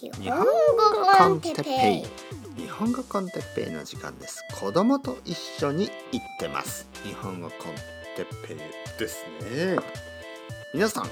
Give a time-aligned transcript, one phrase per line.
[0.00, 0.46] 日日本語
[1.18, 2.04] コンテッペ
[2.56, 2.62] イ。
[2.62, 4.44] 日本語コンテッペイの時間です。
[4.60, 6.88] 子供と一緒に行ってます。
[7.02, 7.74] 日本語コン
[8.14, 8.58] テッペイ
[8.96, 9.76] ですね。
[10.72, 11.06] 皆さん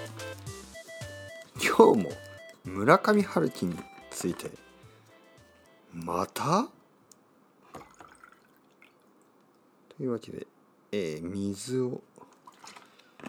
[1.61, 2.13] 今日も
[2.63, 3.77] 村上春樹に
[4.13, 4.53] ついて
[5.93, 6.69] また？
[9.97, 10.47] というわけで、
[10.93, 12.03] えー水を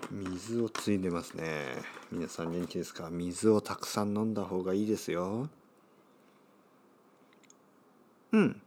[0.09, 1.43] 水をついでますね。
[2.11, 3.09] 皆さん元気ですか？
[3.09, 5.49] 水をたくさん飲んだ方がいいですよ。
[8.31, 8.61] うん。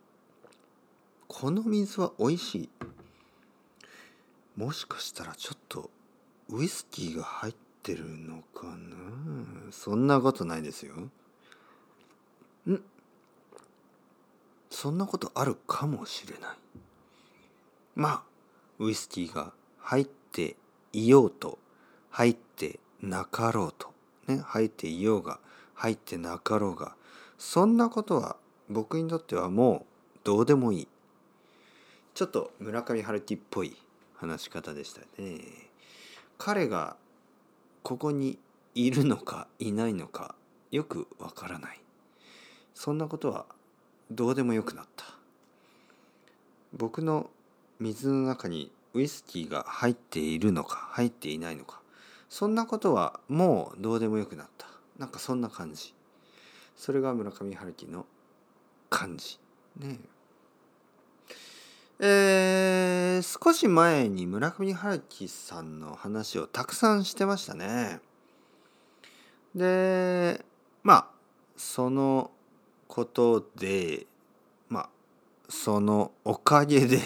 [1.28, 2.68] この水は美味しい。
[4.56, 5.90] もしかしたらちょっと
[6.50, 9.72] ウイスキーが入ってるのかな？
[9.72, 10.94] そんなことないですよ。
[12.68, 12.82] ん。
[14.68, 16.56] そんなことあるかもしれない。
[17.94, 18.22] まあ
[18.78, 20.56] ウイスキーが入って
[20.92, 21.58] いようと
[22.10, 23.92] 入ってなかろうと。
[24.26, 25.40] ね入っていようが
[25.74, 26.94] 入ってなかろうが。
[27.38, 28.36] そんなことは
[28.68, 30.88] 僕にとってはもうどうでもいい。
[32.14, 33.76] ちょっと村上春樹っぽい
[34.16, 35.40] 話し方でしたね。
[36.38, 36.96] 彼が
[37.82, 38.38] ここに
[38.74, 40.34] いるのかいないのか
[40.70, 41.80] よくわからない。
[42.74, 43.46] そんなことは
[44.10, 45.04] どうでもよくなった。
[46.72, 47.30] 僕の
[47.78, 51.80] 水の中にウイスキーが入っているのか入っていないのか。
[52.28, 54.66] そんなことはもうどうでもよくなった。
[54.98, 55.94] なんかそんな感じ。
[56.76, 58.06] それが村上春樹の
[58.88, 59.38] 感じ。
[59.78, 59.98] ね。
[62.02, 68.00] えー、少し前に村上春樹さんの話をたくさんしてましたね。
[69.54, 70.44] で
[70.82, 71.06] まあ
[71.56, 72.30] その
[72.88, 74.06] ことで
[74.68, 74.88] まあ
[75.48, 76.98] そのおかげで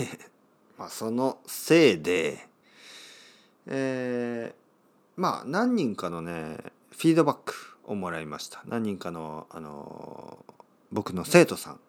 [0.79, 2.49] まあそのせいで
[3.67, 6.59] えー、まあ何人かのね
[6.91, 8.63] フィードバックをもらいました。
[8.67, 10.45] 何人かのあの
[10.93, 11.81] 僕の生徒さん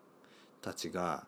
[0.61, 1.25] たちが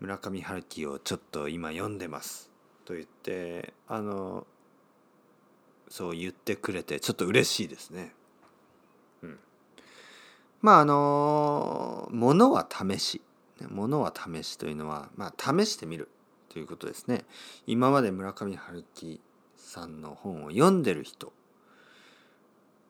[0.00, 2.50] 村上春樹をちょっと今読んでます
[2.84, 4.46] と言ってあの
[5.88, 8.12] そう言ってくれてちょっと嬉しいですね。
[9.22, 9.38] うん、
[10.62, 13.22] まああのものは試し。
[13.72, 16.08] ものは試しというのはまあ試してみる。
[16.48, 17.24] ということですね。
[17.66, 19.20] 今まで村上春樹
[19.56, 21.32] さんの本を読んでる人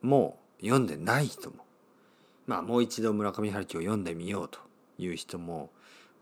[0.03, 1.65] も読んでない人も
[2.47, 4.59] まあもう一度村上春樹を読んでみようと
[4.99, 5.71] いう人も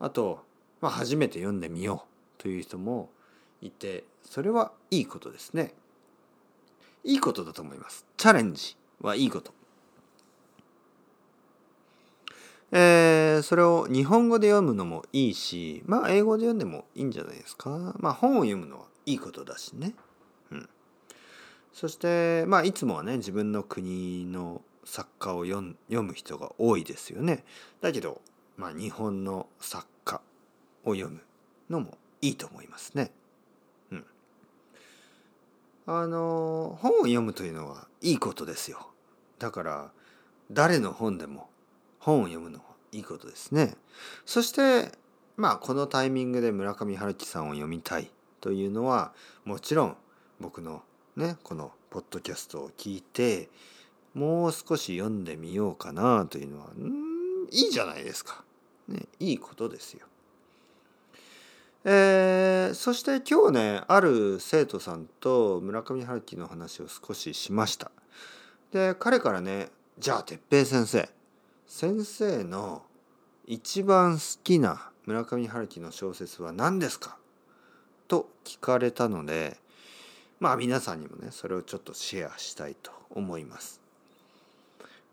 [0.01, 0.45] あと、
[0.81, 2.05] まあ、初めて読んでみよ
[2.39, 3.11] うという人も
[3.63, 5.73] いてそれはいいことですね。
[7.05, 8.05] いいことだと思います。
[8.17, 9.55] チャレンジはいいこと。
[12.73, 17.95] えー、それを日本語で読むのもいいしまあ英語で読んでもいいんじゃないですか？
[17.99, 19.95] まあ本を読むのはいいことだしね。
[20.51, 20.69] うん、
[21.73, 27.45] そしてまあいつもはね自分の国の作家を読む人が多いですよね。
[27.81, 28.21] だけど、
[28.57, 30.21] まあ、日本の作家
[30.85, 31.21] を読む
[31.69, 33.11] のもいいと思いますね。
[33.91, 34.05] うん。
[35.87, 38.91] あの本を読むというのはいいことですよ。
[39.39, 39.91] だから
[40.51, 41.49] 誰の本でも
[42.07, 43.75] 本を読むのはいいことですね。
[44.25, 44.93] そして
[45.37, 49.13] まあこのタイミングで村上春樹さんを読みたいというのは
[49.45, 49.97] もちろん
[50.41, 50.83] 僕の
[51.17, 53.49] ねこのポッドキャストを聞いて
[54.15, 58.45] もう少し読んでみようかなというのはんいいじゃないですか。
[58.87, 60.07] ね、いいことですよ。
[61.85, 67.91] えー、そして今日ねある生徒さんと村上春樹の話を少ししました。
[68.71, 71.16] で彼からねじゃあ哲平先生
[71.79, 72.85] 先生の
[73.47, 77.19] 一番好きな村上春樹の小説は何ですか？
[78.09, 79.59] と聞かれたので
[80.41, 83.83] まあ皆さんにもねそれをちょっとシェアしたいと思います。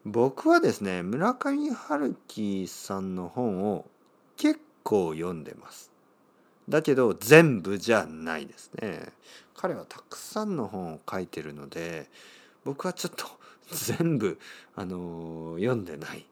[0.05, 3.85] 僕はですね村上春樹さんの本を
[4.37, 5.91] 結構読んでます。
[6.69, 9.09] だけど全部じゃないですね。
[9.53, 12.09] 彼はたくさんの本を書いてるので
[12.63, 13.25] 僕はちょっと
[13.69, 14.39] 全部
[14.77, 16.25] あの読んでない。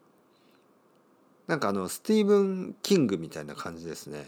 [1.52, 4.28] なんかあのスティーブン・キングみたいな感じですね。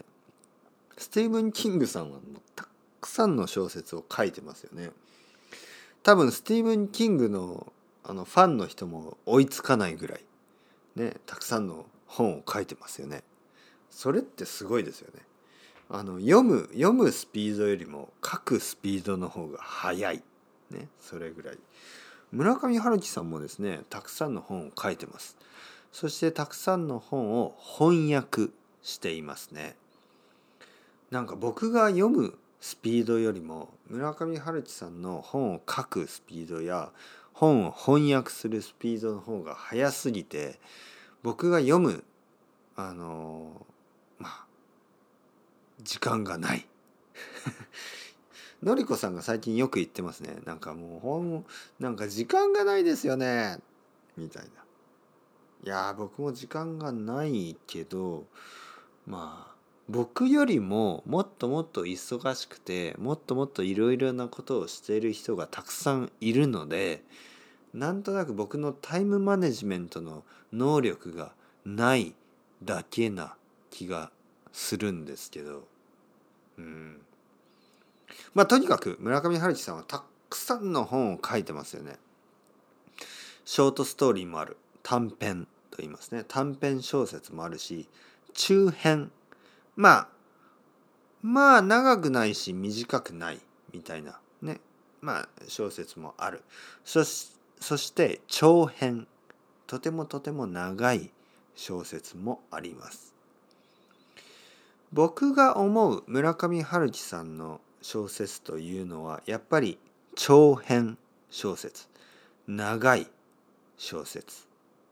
[0.98, 2.20] スティーブン・キングさんはもう
[2.54, 2.68] た
[3.00, 4.90] くさんの小説を書いてますよね。
[6.02, 7.72] 多分スティーブン・キングの
[8.04, 10.20] あのファンの人も追いつかないぐらい
[10.96, 13.22] ねたくさんの本を書いてますよね。
[13.88, 15.22] それってすごいですよね。
[15.88, 20.22] あの読む読むスピードよりも書くスピードの方が速い
[20.70, 21.58] ねそれぐらい。
[22.32, 25.38] 村上春樹さんもですねたくさんの本を書いてます。
[25.94, 28.48] そしてたくさんの本を翻訳
[28.82, 29.76] していますね。
[31.12, 36.90] なんか僕が読むスピードよりも村上春樹さんの本を書くスピードや
[37.32, 40.58] 本を翻訳するスピードの方が速すぎて
[41.22, 42.02] 僕が読む
[42.74, 43.64] あの
[44.18, 44.46] まあ
[45.80, 46.66] 時間がない。
[48.64, 50.40] のりこさんが最近よく言ってますね。
[50.44, 51.46] なんかもう本
[51.78, 53.60] なんか時間がないですよね。
[54.16, 54.64] みたいな。
[55.64, 58.24] いや僕も時間がないけど
[59.06, 59.54] まあ
[59.88, 67.02] 僕よりももっともっと忙しくてもっともっといろいろなことをしている人がたくさんいるので
[67.74, 70.22] なんとなく僕のタイムマネジメントの
[70.52, 71.32] 能力が
[71.64, 72.14] ない
[72.62, 73.34] だけな
[73.70, 74.10] 気が
[74.52, 75.66] するんですけど。
[76.56, 77.00] うん。
[78.32, 81.98] まあとにかく村上春樹さんはたくさんの本を書いてますよね。
[83.44, 84.56] ショートストーリーもある。
[84.84, 85.48] 短編。
[85.74, 86.24] と言いますね。
[86.26, 87.88] 短編小説もあるし
[88.32, 89.10] 中編。
[89.74, 90.08] まあ
[91.20, 93.40] まあ長くないし短くない
[93.72, 94.60] みたいなね。
[95.00, 96.42] まあ小説もある。
[96.84, 99.08] そしそして長編。
[99.66, 101.10] とてもとても長い
[101.56, 103.14] 小説もあります。
[104.92, 109.78] 僕が思う村上春樹さんの小説というのはやっぱり
[110.14, 110.98] 長編
[111.30, 111.88] 小説。
[112.46, 113.08] 長い
[113.76, 114.46] 小説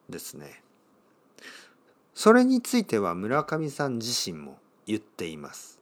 [0.08, 0.61] ですね。
[2.22, 5.80] それについては村上さん自身も言っています。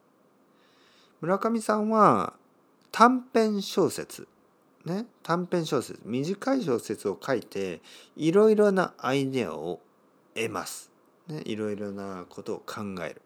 [1.21, 2.33] 村上さんは
[2.91, 4.27] 短編小説
[4.87, 7.83] ね短編小説短い小説を書いて
[8.17, 9.81] いろいろなアイデアを
[10.35, 10.91] 得ます、
[11.29, 13.21] ね、いろいろなことを考える。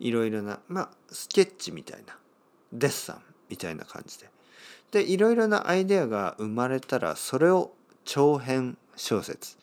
[0.00, 2.18] いろいろなまあスケッチみたいな
[2.72, 4.28] デッサンみたいな感じで。
[4.90, 7.70] でいろいろなアイデアが生まれたらそれを
[8.04, 9.56] 長編小説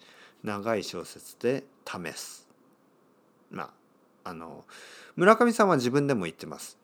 [0.45, 2.48] 長い小説で試す。
[3.51, 3.63] ま
[4.23, 4.65] ああの
[5.15, 6.77] 村上さんは自分でも言ってます。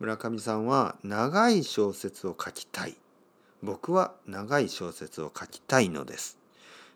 [0.00, 2.96] 村上さんは長い小説を書きたい。
[3.62, 6.38] 僕は長い小説を書きたいのです。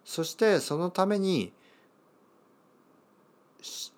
[0.05, 1.53] そしてそのために、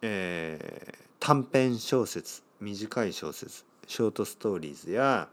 [0.02, 5.28] えー、短編小説短い小説ショートストーリーズや、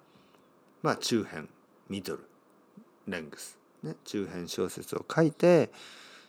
[0.82, 1.50] まあ、中編
[1.90, 2.24] ミドル
[3.08, 5.72] レングス、ね、中編小説を書いて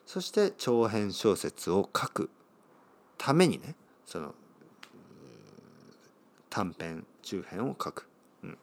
[0.07, 2.31] そして長編小説を書く。
[3.19, 3.75] ためにね
[4.07, 4.35] その
[6.49, 8.09] 短編中編を書く、
[8.43, 8.59] うん、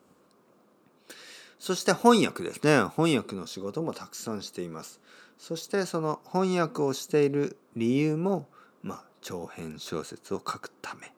[1.60, 2.84] そして翻訳ですね。
[2.96, 5.00] 翻訳の仕事もたくさんしています。
[5.38, 8.48] そしてその翻訳をしている理由も
[8.82, 11.12] まあ長編小説を書くため。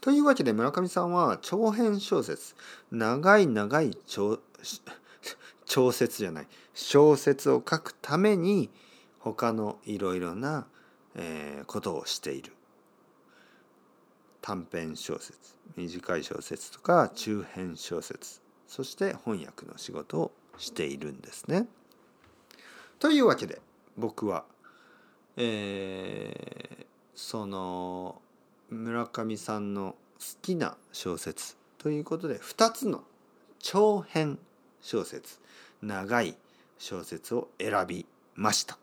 [0.00, 2.54] というわけで村上さんは長編小説。
[2.90, 4.38] 長い長い長
[5.66, 6.46] 小説じゃない。
[6.74, 8.70] 小説を書くために
[9.18, 10.66] 他のいろいろな、
[11.16, 12.52] えー、ことをしている
[14.40, 21.66] 短編小説短い小説とか中編小説そして翻訳の仕事をしているんですね。
[22.98, 23.60] というわけで
[23.96, 24.44] 僕は、
[25.36, 28.20] えー、その
[28.68, 33.02] 村上さんの好きな小説ということで2つの
[33.58, 34.38] 長編
[34.82, 35.40] 小説
[35.82, 36.36] 長い
[36.78, 38.79] 小説を選びました。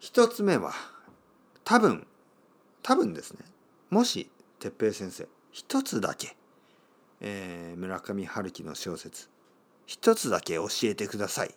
[0.00, 0.72] 一つ目は
[1.62, 2.06] 多分
[2.82, 3.44] 多分ですね。
[3.90, 6.36] もし哲平先生一つだけ、
[7.20, 9.28] えー、村上春樹の小説
[9.86, 11.54] 一つだけ教えてください。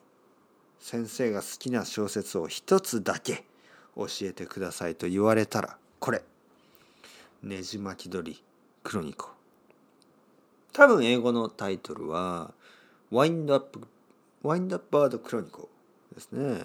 [0.77, 3.45] 先生が好きな小説を一つだけ
[3.95, 6.21] 教えてくださいと言われたらこれ
[7.41, 8.43] 「ねじ巻き鳥
[8.83, 9.29] クロニコ」
[10.73, 12.53] 多分英語のタイトルは
[13.09, 13.79] 「ワインドアップ
[14.41, 15.69] ワインドアップバードクロニコ」
[16.13, 16.63] ですね。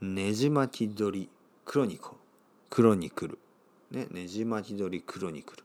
[0.00, 1.28] ねじ巻き鳥
[1.64, 2.16] クロニコ。
[2.68, 3.38] クロニクル。
[3.90, 5.64] ねねじ巻き鳥クロニクル。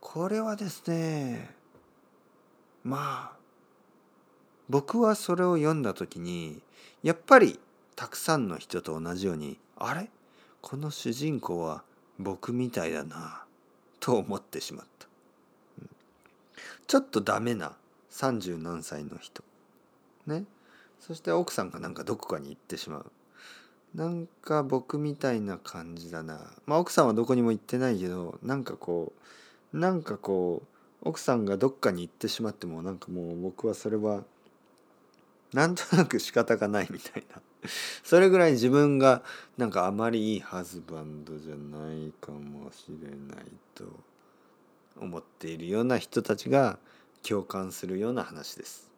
[0.00, 1.54] これはですね
[2.82, 3.36] まあ
[4.68, 6.60] 僕はそれを読んだ時に
[7.02, 7.58] やっぱり
[7.96, 10.10] たくさんの人と同じようにあれ？
[10.60, 11.84] この主人公は
[12.18, 13.44] 僕みたいだな
[14.00, 15.06] と思ってしまった、
[16.86, 17.72] ちょっとダメな
[18.08, 19.44] 三十何歳の人。
[20.26, 20.44] ね。
[21.06, 23.06] そして奥さんがなんかどこかに行ってしまう。
[23.94, 26.40] なんか僕みたいな感じだな。
[26.64, 29.12] まあ奥さんはどこにも行ってないけどなんかこ
[29.74, 30.62] うなんかこ
[31.02, 34.24] う奥さんがどっかに行ってしまってもなんかもう僕はそれは
[35.52, 37.42] なんとなく仕方がないみたいな。
[38.02, 39.22] それぐらい自分が
[39.58, 43.44] なんかあまりいいハズバンドじゃないかもしれない
[43.74, 43.84] と
[44.98, 46.78] 思っているような人たちが
[47.22, 48.93] 共感するような話です。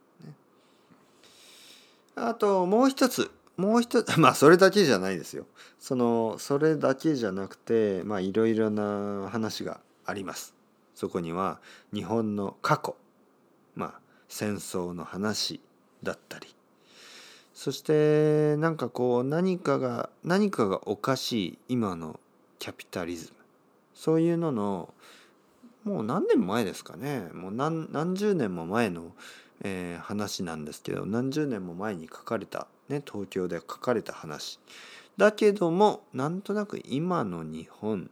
[2.17, 5.47] あともう一つもう一つ まあそれだけじゃないですよ。
[5.79, 10.55] そのそれだけじゃなくてまあいろいろな話があります。
[10.95, 11.61] そこには
[11.93, 12.97] 日本の過去
[13.75, 15.61] まあ戦争の話
[16.03, 16.55] だったり
[17.53, 22.19] そしてなんかこう何かが何かがおかしい今の
[22.59, 23.37] キャピタリズム
[23.95, 24.95] そういうのの
[25.85, 29.13] もう何年前ですかねもう何何十年も前の、
[29.63, 34.61] えー、話なんですけど何十年も前に書かれた、ね、東京で書かれた話
[35.17, 38.11] だけどもなんとなく今の日本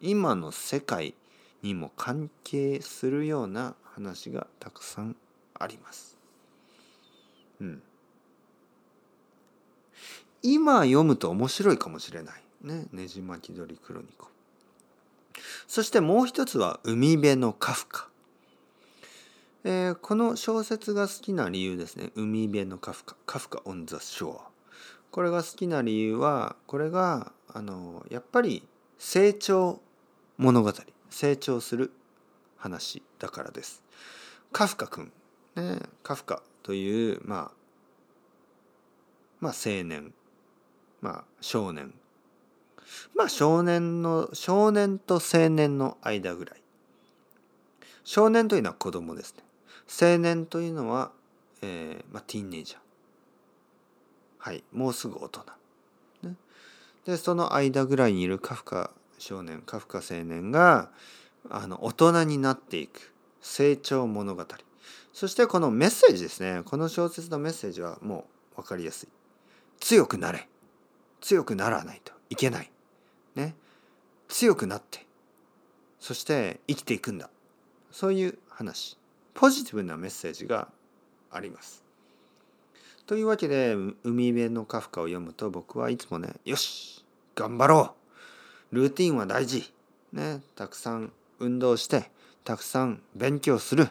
[0.00, 1.14] 今の世界
[1.62, 5.16] にも関係するような話がたくさん
[5.58, 6.18] あります。
[7.60, 7.82] うん。
[10.42, 12.42] 今読むと面白いかもしれない。
[12.62, 12.86] ね。
[12.92, 14.28] ねじ巻き鳥クロニコ。
[15.66, 18.08] そしてもう一つは海辺のカフカ。
[19.66, 22.10] えー、この小説が好きな理由ですね。
[22.16, 23.16] 海辺のカフカ。
[23.24, 24.42] カフカオンザショア。
[25.10, 28.62] これが好きな理由は、これが、あの、やっぱり
[28.98, 29.80] 成長
[30.36, 30.72] 物語。
[31.08, 31.92] 成長する
[32.58, 33.82] 話だからです。
[34.52, 35.10] カフカ君、
[35.56, 37.50] ね、カフカという、まあ、
[39.40, 40.12] まあ青年、
[41.00, 41.94] まあ少年。
[43.14, 46.60] まあ少年の、少年と青年の間ぐらい。
[48.02, 49.44] 少年というのは子供ですね。
[49.88, 51.12] 青年というのは、
[51.62, 52.78] えー、まあティーンネイジャー。
[54.38, 55.44] はい、もうすぐ大人。
[56.22, 56.34] ね、
[57.06, 60.90] で、その間ぐらいにいるカフカ少年カフカ青年が
[61.48, 63.14] あの大人になっていく。
[63.40, 64.46] 成長物語。
[65.12, 66.62] そしてこのメッセージですね。
[66.64, 69.08] この小説のメッセージはもう分かりやすい。
[69.80, 70.48] 強くなれ。
[71.20, 72.12] 強くならないと。
[72.30, 72.70] いけない。
[73.34, 73.54] ね。
[74.28, 75.06] 強くなって。
[76.00, 77.28] そして生きていくんだ。
[77.90, 78.98] そういう話。
[79.34, 80.68] ポジティブなメッセージが
[81.30, 81.84] あります
[83.06, 88.04] というわけで海辺のカフカを読むと僕はいつもねよし頑張ろう
[88.74, 89.72] ルーティンは大事。
[90.12, 92.10] ね、たくさん運動して、
[92.42, 93.88] たくさん勉強する。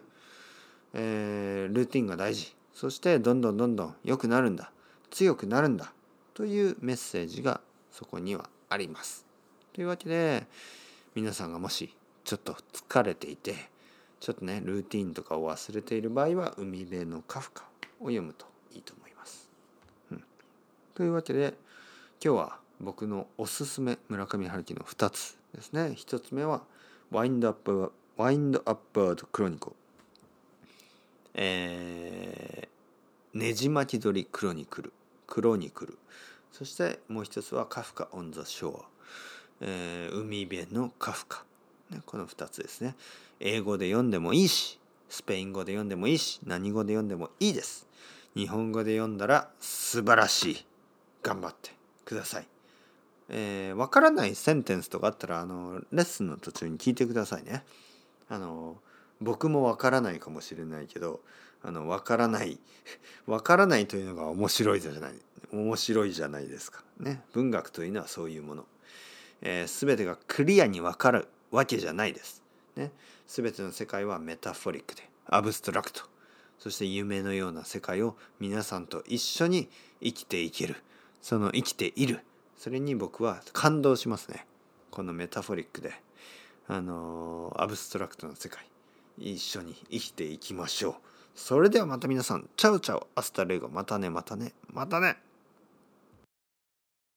[0.94, 2.54] えー、ルーティンが大事。
[2.74, 4.74] そしてどんどんどんどん良くなるんだ。
[5.10, 5.94] 強くなるんだ。
[6.34, 9.26] というメッセージがそこにはあります。
[9.72, 10.48] というわけで、
[11.16, 11.96] 皆さんがもし
[12.26, 13.56] ちょっと疲れていて、
[14.24, 17.66] ちょっとね、ルーティンとかを忘れている場合は、海辺のカフカ
[18.00, 19.50] を読むといいと思います。
[20.12, 20.24] うん、
[20.96, 21.56] というわけで、
[22.24, 25.94] 今日は僕のおすすめ村上春樹の2つですね。
[25.98, 26.62] 1つ目は
[27.12, 29.76] ワインドアップワインドアップードクロニコ
[31.34, 34.94] えー、ねじ巻き鳥クロニクル。
[35.28, 35.98] クロニクル。
[36.54, 38.86] そしてもう一つはカフカ・オン・ザ・ショア、
[39.60, 41.44] えー、海辺のカフカ、
[42.06, 42.96] この2つですね
[43.40, 47.88] 英語で読んでもいいしスペイン語で読んでもいいし何語で読んでもいいです
[48.36, 50.66] 日本語で読んだら素晴らしい
[51.22, 51.72] 頑張って
[52.06, 52.48] ください
[53.30, 57.64] えー、分からないセンテンスとかあったらあのレッスンの途中に聞いてくださいね。
[58.30, 58.78] あの
[59.22, 61.22] 僕も分からないかもしれないけど
[61.64, 62.60] あの分からない
[63.26, 65.14] 分からないというのが面白いじゃない
[65.52, 66.84] 面白いじゃないですか。
[67.00, 68.66] ね文学というのはそういうもの。
[69.42, 72.42] えー、全てがクリアに分かるわけじゃないです。
[72.76, 72.92] ね、
[73.28, 76.02] 全ての世界は metaphoric で abstract。
[76.58, 79.70] そして夢のような世界を皆さんと一緒に
[80.02, 80.76] 生きていける。
[81.22, 82.22] その生きている。
[82.58, 84.48] それに僕は感動しますね。
[84.90, 85.94] この metaphoric で。
[86.68, 88.66] あの abstract な世界。
[89.20, 90.96] 一緒に生きていきましょう。
[91.36, 92.50] それではまた皆さん。
[92.58, 93.70] chao chao hasta luego。
[93.70, 94.54] またねまたね。
[94.72, 95.18] またね。